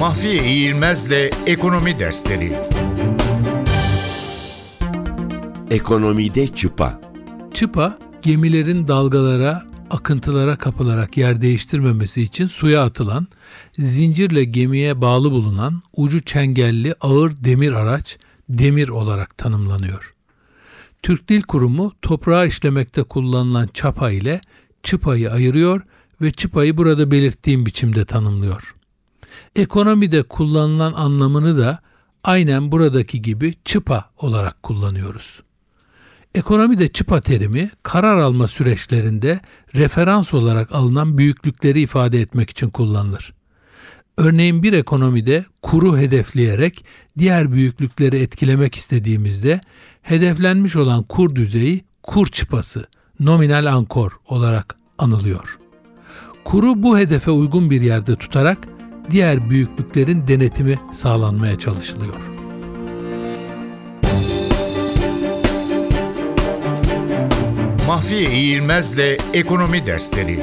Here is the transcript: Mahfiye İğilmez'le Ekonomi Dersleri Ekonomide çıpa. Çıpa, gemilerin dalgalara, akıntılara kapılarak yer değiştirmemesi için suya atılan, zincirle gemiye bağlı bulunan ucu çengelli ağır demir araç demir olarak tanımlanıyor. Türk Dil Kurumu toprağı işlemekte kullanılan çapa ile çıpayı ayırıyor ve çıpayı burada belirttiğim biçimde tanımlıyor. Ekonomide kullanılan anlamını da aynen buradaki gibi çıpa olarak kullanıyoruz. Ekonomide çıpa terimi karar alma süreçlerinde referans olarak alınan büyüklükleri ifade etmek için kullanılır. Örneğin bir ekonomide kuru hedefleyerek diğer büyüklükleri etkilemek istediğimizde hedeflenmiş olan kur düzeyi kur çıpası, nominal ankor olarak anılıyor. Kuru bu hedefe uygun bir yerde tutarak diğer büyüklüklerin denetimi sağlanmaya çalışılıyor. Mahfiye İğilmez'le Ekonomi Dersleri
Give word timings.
Mahfiye 0.00 0.44
İğilmez'le 0.44 1.30
Ekonomi 1.46 1.98
Dersleri 1.98 2.52
Ekonomide 5.70 6.46
çıpa. 6.46 7.00
Çıpa, 7.54 7.98
gemilerin 8.22 8.88
dalgalara, 8.88 9.66
akıntılara 9.90 10.56
kapılarak 10.56 11.16
yer 11.16 11.42
değiştirmemesi 11.42 12.22
için 12.22 12.46
suya 12.46 12.84
atılan, 12.84 13.26
zincirle 13.78 14.44
gemiye 14.44 15.00
bağlı 15.00 15.30
bulunan 15.30 15.82
ucu 15.96 16.20
çengelli 16.20 16.94
ağır 17.00 17.44
demir 17.44 17.72
araç 17.72 18.18
demir 18.48 18.88
olarak 18.88 19.38
tanımlanıyor. 19.38 20.14
Türk 21.02 21.28
Dil 21.28 21.42
Kurumu 21.42 21.92
toprağı 22.02 22.46
işlemekte 22.46 23.02
kullanılan 23.02 23.68
çapa 23.74 24.10
ile 24.10 24.40
çıpayı 24.82 25.32
ayırıyor 25.32 25.82
ve 26.22 26.30
çıpayı 26.30 26.76
burada 26.76 27.10
belirttiğim 27.10 27.66
biçimde 27.66 28.04
tanımlıyor. 28.04 28.74
Ekonomide 29.56 30.22
kullanılan 30.22 30.92
anlamını 30.92 31.58
da 31.58 31.78
aynen 32.24 32.72
buradaki 32.72 33.22
gibi 33.22 33.54
çıpa 33.64 34.10
olarak 34.18 34.62
kullanıyoruz. 34.62 35.42
Ekonomide 36.34 36.88
çıpa 36.88 37.20
terimi 37.20 37.70
karar 37.82 38.18
alma 38.18 38.48
süreçlerinde 38.48 39.40
referans 39.74 40.34
olarak 40.34 40.72
alınan 40.72 41.18
büyüklükleri 41.18 41.80
ifade 41.80 42.20
etmek 42.20 42.50
için 42.50 42.70
kullanılır. 42.70 43.32
Örneğin 44.16 44.62
bir 44.62 44.72
ekonomide 44.72 45.44
kuru 45.62 45.98
hedefleyerek 45.98 46.84
diğer 47.18 47.52
büyüklükleri 47.52 48.18
etkilemek 48.18 48.74
istediğimizde 48.74 49.60
hedeflenmiş 50.02 50.76
olan 50.76 51.02
kur 51.02 51.34
düzeyi 51.34 51.84
kur 52.02 52.26
çıpası, 52.26 52.86
nominal 53.20 53.66
ankor 53.66 54.12
olarak 54.26 54.76
anılıyor. 54.98 55.58
Kuru 56.44 56.82
bu 56.82 56.98
hedefe 56.98 57.30
uygun 57.30 57.70
bir 57.70 57.80
yerde 57.80 58.16
tutarak 58.16 58.58
diğer 59.10 59.50
büyüklüklerin 59.50 60.28
denetimi 60.28 60.78
sağlanmaya 60.94 61.58
çalışılıyor. 61.58 62.14
Mahfiye 67.86 68.30
İğilmez'le 68.30 69.18
Ekonomi 69.34 69.86
Dersleri 69.86 70.38